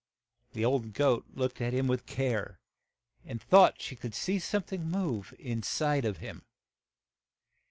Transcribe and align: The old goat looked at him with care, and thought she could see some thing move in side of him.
The 0.53 0.65
old 0.65 0.93
goat 0.93 1.25
looked 1.31 1.61
at 1.61 1.73
him 1.75 1.85
with 1.85 2.07
care, 2.07 2.59
and 3.23 3.39
thought 3.39 3.79
she 3.79 3.95
could 3.95 4.15
see 4.15 4.39
some 4.39 4.63
thing 4.63 4.89
move 4.89 5.31
in 5.37 5.61
side 5.61 6.05
of 6.05 6.17
him. 6.17 6.43